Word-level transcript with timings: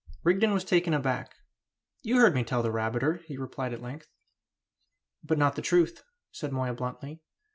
Rigden 0.23 0.51
was 0.51 0.63
taken 0.63 0.95
aback. 0.95 1.35
"You 2.01 2.17
heard 2.17 2.33
me 2.33 2.43
tell 2.43 2.63
that 2.63 2.71
rabbiter," 2.71 3.21
he 3.27 3.37
replied 3.37 3.71
at 3.71 3.83
length. 3.83 4.07
"But 5.23 5.37
not 5.37 5.55
the 5.55 5.61
truth," 5.61 6.03
said 6.31 6.51
Moya 6.51 6.73
bluntly. 6.73 7.21